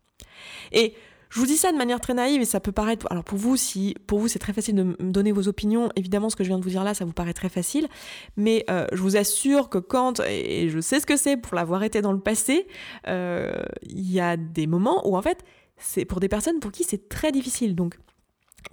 [0.71, 0.95] Et
[1.31, 3.07] je vous dis ça de manière très naïve et ça peut paraître.
[3.09, 6.29] Alors pour vous, si pour vous c'est très facile de me donner vos opinions, évidemment
[6.29, 7.87] ce que je viens de vous dire là, ça vous paraît très facile.
[8.35, 11.83] Mais euh, je vous assure que quand et je sais ce que c'est pour l'avoir
[11.83, 12.67] été dans le passé,
[13.07, 15.43] euh, il y a des moments où en fait
[15.77, 17.75] c'est pour des personnes pour qui c'est très difficile.
[17.75, 17.97] Donc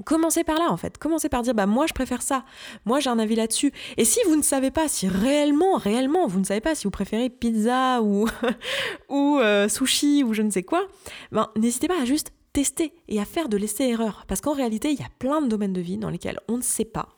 [0.05, 2.45] Commencez par là en fait, commencez par dire bah moi je préfère ça,
[2.85, 3.73] moi j'ai un avis là-dessus.
[3.97, 6.91] Et si vous ne savez pas, si réellement, réellement vous ne savez pas si vous
[6.91, 8.27] préférez pizza ou,
[9.09, 10.87] ou euh, sushi ou je ne sais quoi,
[11.33, 14.25] ben n'hésitez pas à juste tester et à faire de l'essai-erreur.
[14.27, 16.63] Parce qu'en réalité, il y a plein de domaines de vie dans lesquels on ne
[16.63, 17.18] sait pas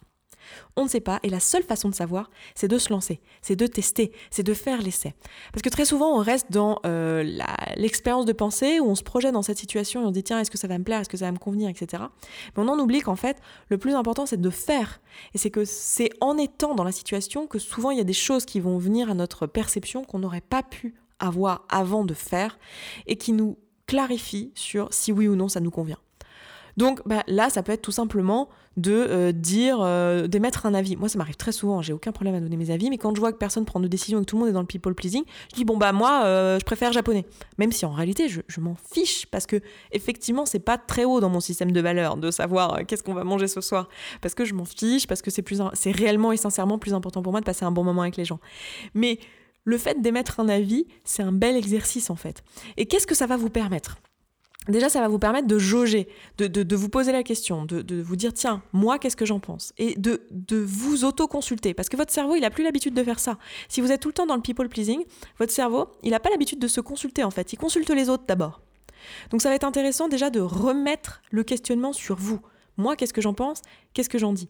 [0.76, 3.56] on ne sait pas, et la seule façon de savoir, c'est de se lancer, c'est
[3.56, 5.14] de tester, c'est de faire l'essai.
[5.52, 7.22] Parce que très souvent, on reste dans euh,
[7.76, 10.50] l'expérience de pensée, où on se projette dans cette situation et on dit tiens, est-ce
[10.50, 12.04] que ça va me plaire, est-ce que ça va me convenir, etc.
[12.56, 15.00] Mais on en oublie qu'en fait, le plus important, c'est de faire.
[15.34, 18.12] Et c'est que c'est en étant dans la situation que souvent il y a des
[18.12, 22.58] choses qui vont venir à notre perception qu'on n'aurait pas pu avoir avant de faire
[23.06, 25.98] et qui nous clarifient sur si oui ou non ça nous convient.
[26.76, 30.96] Donc bah, là, ça peut être tout simplement de euh, dire, euh, d'émettre un avis.
[30.96, 33.20] Moi, ça m'arrive très souvent, j'ai aucun problème à donner mes avis, mais quand je
[33.20, 34.94] vois que personne prend de décision et que tout le monde est dans le people
[34.94, 37.26] pleasing, je dis bon bah moi, euh, je préfère japonais.
[37.58, 41.30] Même si en réalité, je, m'en fiche parce que effectivement, c'est pas très haut dans
[41.30, 43.88] mon système de valeurs de savoir qu'est-ce qu'on va manger ce soir,
[44.20, 47.22] parce que je m'en fiche, parce que c'est plus, c'est réellement et sincèrement plus important
[47.22, 48.38] pour moi de passer un bon moment avec les gens.
[48.94, 49.18] Mais
[49.64, 52.42] le fait d'émettre un avis, c'est un bel exercice en fait.
[52.76, 53.98] Et qu'est-ce que ça va vous permettre?
[54.68, 58.34] Déjà, ça va vous permettre de jauger, de, vous poser la question, de, vous dire,
[58.34, 59.72] tiens, moi, qu'est-ce que j'en pense?
[59.78, 60.20] Et de,
[60.50, 63.38] vous auto-consulter, parce que votre cerveau, il n'a plus l'habitude de faire ça.
[63.68, 65.02] Si vous êtes tout le temps dans le people pleasing,
[65.38, 67.52] votre cerveau, il n'a pas l'habitude de se consulter, en fait.
[67.52, 68.60] Il consulte les autres d'abord.
[69.30, 72.40] Donc ça va être intéressant déjà de remettre le questionnement sur vous.
[72.76, 73.62] Moi, qu'est-ce que j'en pense?
[73.94, 74.48] Qu'est-ce que j'en dis?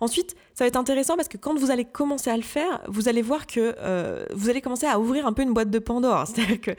[0.00, 3.08] Ensuite, ça va être intéressant parce que quand vous allez commencer à le faire, vous
[3.08, 6.26] allez voir que euh, vous allez commencer à ouvrir un peu une boîte de Pandore.
[6.26, 6.70] C'est-à-dire que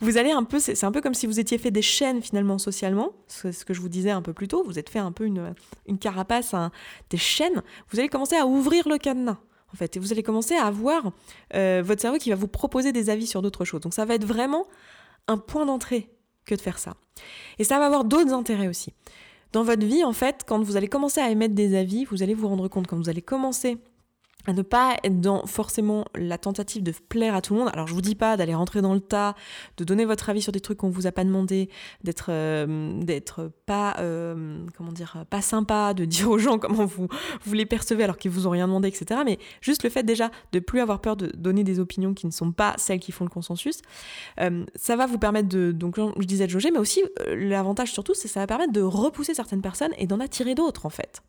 [0.00, 2.58] vous allez un peu, c'est un peu comme si vous étiez fait des chaînes finalement
[2.58, 3.12] socialement.
[3.26, 4.62] C'est ce que je vous disais un peu plus tôt.
[4.64, 5.54] Vous êtes fait un peu une,
[5.98, 6.54] carapace,
[7.10, 7.62] des chaînes.
[7.90, 9.38] Vous allez commencer à ouvrir le cadenas.
[9.72, 11.12] En fait, et vous allez commencer à avoir
[11.54, 13.82] euh, votre cerveau qui va vous proposer des avis sur d'autres choses.
[13.82, 14.66] Donc ça va être vraiment
[15.26, 16.08] un point d'entrée
[16.46, 16.94] que de faire ça.
[17.58, 18.94] Et ça va avoir d'autres intérêts aussi.
[19.52, 22.34] Dans votre vie, en fait, quand vous allez commencer à émettre des avis, vous allez
[22.34, 23.78] vous rendre compte, quand vous allez commencer
[24.48, 27.70] à ne pas être dans forcément la tentative de plaire à tout le monde.
[27.74, 29.34] Alors je vous dis pas d'aller rentrer dans le tas,
[29.76, 31.68] de donner votre avis sur des trucs qu'on vous a pas demandé,
[32.02, 37.08] d'être euh, d'être pas euh, comment dire pas sympa, de dire aux gens comment vous
[37.44, 39.20] vous les percevez alors qu'ils vous ont rien demandé, etc.
[39.26, 42.32] Mais juste le fait déjà de plus avoir peur de donner des opinions qui ne
[42.32, 43.82] sont pas celles qui font le consensus,
[44.40, 47.02] euh, ça va vous permettre de donc je disais de jauger, mais aussi
[47.36, 50.90] l'avantage surtout c'est ça va permettre de repousser certaines personnes et d'en attirer d'autres en
[50.90, 51.22] fait.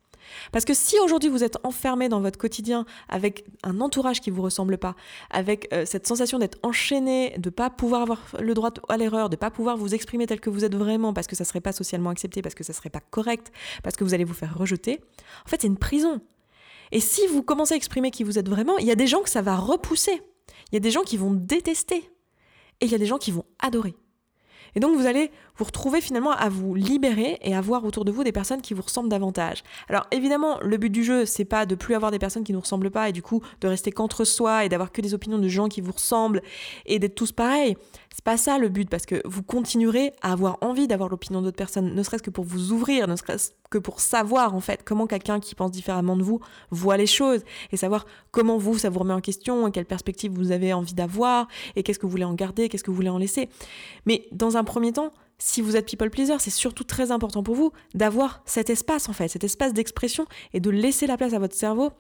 [0.52, 4.42] Parce que si aujourd'hui vous êtes enfermé dans votre quotidien avec un entourage qui vous
[4.42, 4.96] ressemble pas,
[5.30, 9.36] avec euh, cette sensation d'être enchaîné, de pas pouvoir avoir le droit à l'erreur, de
[9.36, 12.10] pas pouvoir vous exprimer tel que vous êtes vraiment parce que ça serait pas socialement
[12.10, 13.52] accepté, parce que ça serait pas correct,
[13.84, 15.02] parce que vous allez vous faire rejeter,
[15.46, 16.22] en fait c'est une prison.
[16.92, 19.22] Et si vous commencez à exprimer qui vous êtes vraiment, il y a des gens
[19.22, 20.22] que ça va repousser.
[20.72, 22.10] Il y a des gens qui vont détester.
[22.82, 23.96] Et il y a des gens qui vont adorer.
[24.76, 28.12] Et donc vous allez vous retrouver finalement à vous libérer et à voir autour de
[28.12, 29.64] vous des personnes qui vous ressemblent davantage.
[29.90, 32.62] Alors évidemment, le but du jeu, c'est pas de plus avoir des personnes qui nous
[32.62, 35.50] ressemblent pas et du coup de rester qu'entre soi et d'avoir que des opinions de
[35.50, 36.42] gens qui vous ressemblent
[36.86, 37.76] et d'être tous pareils.
[38.10, 41.58] C'est pas ça le but parce que vous continuerez à avoir envie d'avoir l'opinion d'autres
[41.58, 45.08] personnes, ne serait-ce que pour vous ouvrir, ne serait-ce que pour savoir en fait comment
[45.08, 46.40] quelqu'un qui pense différemment de vous
[46.72, 50.32] voit les choses et savoir comment vous ça vous remet en question et quelle perspective
[50.32, 53.10] vous avez envie d'avoir et qu'est-ce que vous voulez en garder, qu'est-ce que vous voulez
[53.10, 53.50] en laisser.
[54.06, 57.56] Mais dans un premier temps, si vous êtes people pleaser, c'est surtout très important pour
[57.56, 61.40] vous d'avoir cet espace en fait, cet espace d'expression et de laisser la place à
[61.40, 61.92] votre cerveau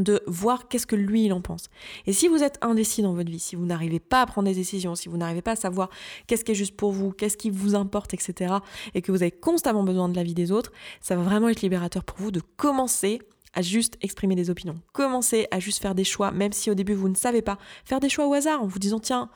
[0.00, 1.68] de voir qu'est-ce que lui il en pense.
[2.06, 4.54] Et si vous êtes indécis dans votre vie, si vous n'arrivez pas à prendre des
[4.54, 5.88] décisions, si vous n'arrivez pas à savoir
[6.26, 8.54] qu'est-ce qui est juste pour vous, qu'est-ce qui vous importe, etc.,
[8.94, 12.04] et que vous avez constamment besoin de l'avis des autres, ça va vraiment être libérateur
[12.04, 13.20] pour vous de commencer
[13.54, 14.74] à juste exprimer des opinions.
[14.92, 17.58] Commencer à juste faire des choix, même si au début vous ne savez pas.
[17.84, 19.30] Faire des choix au hasard en vous disant tiens,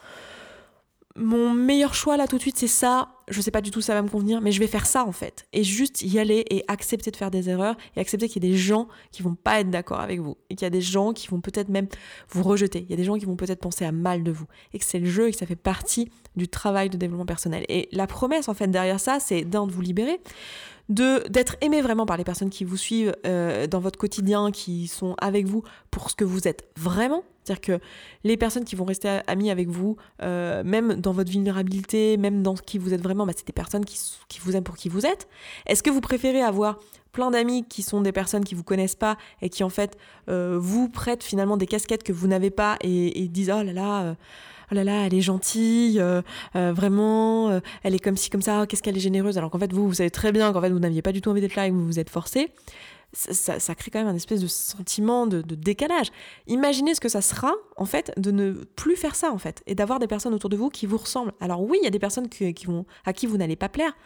[1.18, 3.94] mon meilleur choix là tout de suite c'est ça, je sais pas du tout ça
[3.94, 5.46] va me convenir, mais je vais faire ça en fait.
[5.52, 8.50] Et juste y aller et accepter de faire des erreurs et accepter qu'il y a
[8.50, 11.12] des gens qui vont pas être d'accord avec vous et qu'il y a des gens
[11.12, 11.88] qui vont peut-être même
[12.31, 12.85] vous rejeter.
[12.88, 14.85] Il y a des gens qui vont peut-être penser à mal de vous et que
[14.85, 17.64] c'est le jeu et que ça fait partie du travail de développement personnel.
[17.68, 20.20] Et la promesse en fait derrière ça, c'est d'un de vous libérer,
[20.88, 24.88] de d'être aimé vraiment par les personnes qui vous suivent euh, dans votre quotidien, qui
[24.88, 27.24] sont avec vous pour ce que vous êtes vraiment.
[27.49, 27.85] C'est-à-dire que
[28.25, 32.55] les personnes qui vont rester amies avec vous, euh, même dans votre vulnérabilité, même dans
[32.55, 33.99] qui vous êtes vraiment, bah, c'est des personnes qui,
[34.41, 35.29] vous aiment pour qui vous êtes.
[35.67, 36.79] Est-ce que vous préférez avoir
[37.13, 39.97] plein d'amis qui sont des personnes qui vous connaissent pas et qui en fait
[40.29, 44.17] euh, vous prêtent finalement des casquettes que vous n'avez pas et, disent oh là là
[44.71, 46.23] oh là là, elle est gentille, euh,
[46.57, 49.59] euh, vraiment, euh, elle est comme ci, comme ça, qu'est-ce qu'elle est généreuse, alors qu'en
[49.59, 51.57] fait, vous, vous savez très bien qu'en fait, vous n'aviez pas du tout envie d'être
[51.57, 52.51] là et que vous vous êtes forcé.
[53.14, 56.09] Ça, crée quand même un espèce de sentiment de, décalage.
[56.47, 59.75] Imaginez ce que ça sera, en fait, de ne plus faire ça, en fait, et
[59.75, 61.33] d'avoir des personnes autour de vous qui vous ressemblent.
[61.40, 63.97] Alors oui, il y a des personnes qui, vont, à qui vous n'allez pas plaire,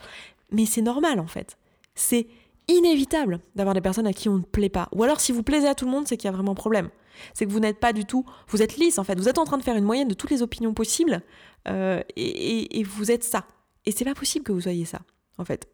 [0.53, 1.59] mais c'est normal, en fait.
[1.95, 2.29] C'est
[2.69, 4.89] inévitable d'avoir des personnes à qui on ne plaît pas.
[4.93, 6.57] Ou alors, si vous plaisez à tout le monde, c'est qu'il y a vraiment un
[6.57, 6.89] problème.
[7.35, 9.45] C'est que vous n'êtes pas du tout, vous êtes lisse en fait, vous êtes en
[9.45, 11.23] train de faire une moyenne de toutes les opinions possibles
[11.69, 13.47] euh, et, vous êtes ça.
[13.85, 15.01] Et c'est pas possible que vous soyez ça,
[15.39, 15.69] en fait.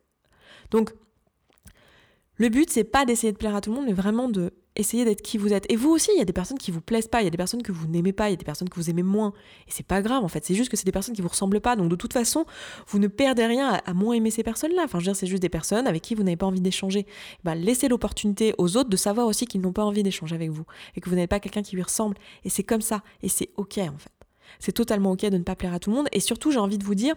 [0.71, 0.93] Donc,
[2.38, 5.05] le but, c'est pas d'essayer de plaire à tout le monde, mais vraiment de essayer
[5.05, 5.70] d'être qui vous êtes.
[5.70, 7.31] Et vous aussi, il y a des personnes qui vous plaisent pas, il y a
[7.31, 9.33] des personnes que vous n'aimez pas, il y a des personnes que vous aimez moins.
[9.66, 10.44] Et c'est pas grave, en fait.
[10.44, 11.74] C'est juste que c'est des personnes qui vous ressemblent pas.
[11.77, 12.46] Donc, de toute façon,
[12.87, 14.83] vous ne perdez rien à, moins aimer ces personnes-là.
[14.85, 17.07] Enfin, je veux dire, c'est juste des personnes avec qui vous n'avez pas envie d'échanger.
[17.42, 20.64] Bah, laissez l'opportunité aux autres de savoir aussi qu'ils n'ont pas envie d'échanger avec vous
[20.96, 22.16] et que vous n'êtes pas quelqu'un qui lui ressemble.
[22.44, 23.03] Et c'est comme ça.
[23.22, 24.18] Et c'est OK, en fait.
[24.59, 26.09] C'est totalement ok de ne pas plaire à tout le monde.
[26.12, 27.14] Et surtout, j'ai envie de vous dire,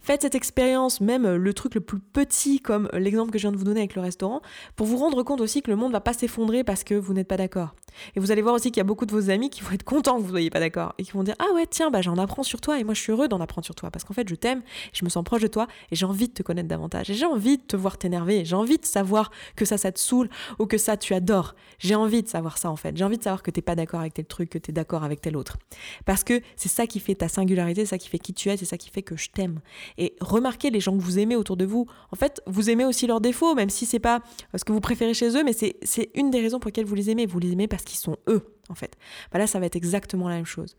[0.00, 3.42] faites cette expérience, même euh, le truc le plus petit, comme euh, l'exemple que je
[3.42, 4.40] viens de vous donner avec le restaurant,
[4.76, 7.28] pour vous rendre compte aussi que le monde va pas s'effondrer parce que vous n'êtes
[7.28, 7.74] pas d'accord.
[8.16, 9.82] Et vous allez voir aussi qu'il y a beaucoup de vos amis qui vont être
[9.82, 12.16] contents que vous soyez pas d'accord et qui vont dire Ah ouais, tiens, bah, j'en
[12.16, 14.28] apprends sur toi et moi je suis heureux d'en apprendre sur toi parce qu'en fait
[14.28, 17.10] je t'aime, je me sens proche de toi et j'ai envie de te connaître davantage.
[17.10, 19.98] Et j'ai envie de te voir t'énerver, j'ai envie de savoir que ça, ça te
[19.98, 21.54] saoule ou que ça, tu adores.
[21.78, 22.96] J'ai envie de savoir ça en fait.
[22.96, 25.04] J'ai envie de savoir que t'es pas d'accord avec tel truc, que tu es d'accord
[25.04, 25.58] avec tel autre.
[26.04, 28.64] Parce que c'est ça qui fait ta singularité ça qui fait qui tu es, c'est
[28.64, 29.60] ça qui fait que je t'aime.
[29.96, 31.86] Et remarquez les gens que vous aimez autour de vous.
[32.12, 34.20] En fait, vous aimez aussi leurs défauts, même si c'est pas
[34.54, 37.10] ce que vous préférez chez eux, mais c'est une des raisons pour lesquelles vous les
[37.10, 37.26] aimez.
[37.26, 38.96] Vous les aimez parce qu'ils sont eux, en fait.
[39.32, 40.76] Bah là, ça va être exactement la même chose.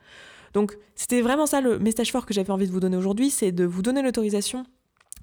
[0.54, 3.52] Donc, c'était vraiment ça le message fort que j'avais envie de vous donner aujourd'hui, c'est
[3.52, 4.66] de vous donner l'autorisation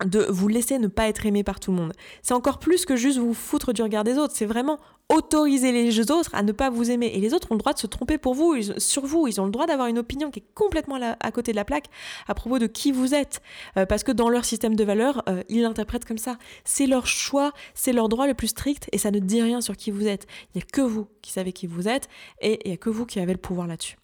[0.05, 1.93] de vous laisser ne pas être aimé par tout le monde.
[2.23, 4.79] C'est encore plus que juste vous foutre du regard des autres, c'est vraiment
[5.09, 7.11] autoriser les autres à ne pas vous aimer.
[7.15, 9.45] Et les autres ont le droit de se tromper pour vous, sur vous, ils ont
[9.45, 11.87] le droit d'avoir une opinion qui est complètement à côté de la plaque
[12.27, 13.41] à propos de qui vous êtes,
[13.77, 16.39] euh, parce que dans leur système de valeurs, euh, ils l'interprètent comme ça.
[16.65, 19.77] C'est leur choix, c'est leur droit le plus strict, et ça ne dit rien sur
[19.77, 20.27] qui vous êtes.
[20.55, 22.09] Il n'y a que vous qui savez qui vous êtes,
[22.41, 23.97] et il n'y a que vous qui avez le pouvoir là-dessus.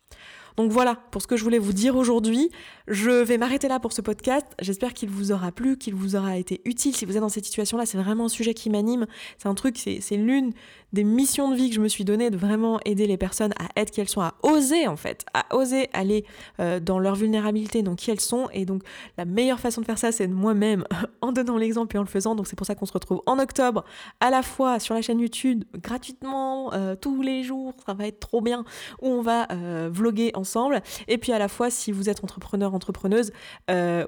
[0.57, 2.51] Donc voilà pour ce que je voulais vous dire aujourd'hui.
[2.88, 4.47] Je vais m'arrêter là pour ce podcast.
[4.61, 6.95] J'espère qu'il vous aura plu, qu'il vous aura été utile.
[6.95, 9.07] Si vous êtes dans cette situation-là, c'est vraiment un sujet qui m'anime.
[9.38, 10.53] C'est un truc, c'est l'une
[10.93, 13.81] des missions de vie que je me suis donnée de vraiment aider les personnes à
[13.81, 16.25] être qui elles sont, à oser en fait, à oser aller
[16.61, 18.49] euh, dans leur vulnérabilité, dans qui elles sont.
[18.53, 18.83] Et donc
[19.17, 20.85] la meilleure façon de faire ça, c'est de moi-même
[21.21, 22.35] en donnant l'exemple et en le faisant.
[22.35, 23.85] Donc c'est pour ça qu'on se retrouve en octobre,
[24.21, 28.21] à la fois sur la chaîne YouTube, gratuitement, euh, tous les jours, ça va être
[28.21, 28.65] trop bien,
[29.01, 30.83] où on va euh, vloguer ensemble.
[31.09, 33.33] Et puis à la fois, si vous êtes entrepreneur, entrepreneuse,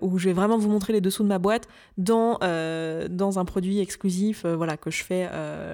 [0.01, 2.39] où je vais vraiment vous montrer les dessous de ma boîte dans,
[3.09, 5.29] dans un produit exclusif, voilà, que je fais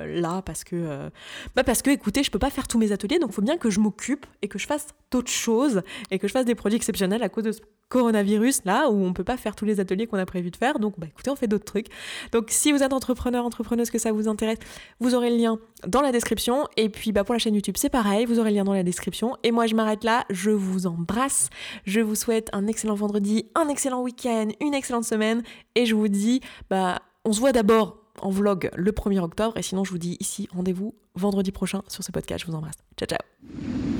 [0.07, 1.10] là parce que euh,
[1.56, 3.56] bah parce que écoutez, je peux pas faire tous mes ateliers, donc il faut bien
[3.56, 6.76] que je m'occupe et que je fasse d'autres choses et que je fasse des produits
[6.76, 10.06] exceptionnels à cause de ce coronavirus là où on peut pas faire tous les ateliers
[10.06, 10.78] qu'on a prévu de faire.
[10.78, 11.88] Donc bah écoutez, on fait d'autres trucs.
[12.32, 14.58] Donc si vous êtes entrepreneur, entrepreneuse, que ça vous intéresse,
[15.00, 16.66] vous aurez le lien dans la description.
[16.76, 18.84] Et puis bah pour la chaîne YouTube, c'est pareil, vous aurez le lien dans la
[18.84, 19.36] description.
[19.42, 21.50] Et moi je m'arrête là, je vous embrasse.
[21.84, 25.42] Je vous souhaite un excellent vendredi, un excellent week-end, une excellente semaine.
[25.74, 29.56] Et je vous dis, bah on se voit d'abord en vlog le 1er octobre.
[29.56, 32.44] Et sinon, je vous dis ici, rendez-vous vendredi prochain sur ce podcast.
[32.44, 32.78] Je vous embrasse.
[32.96, 33.99] Ciao, ciao.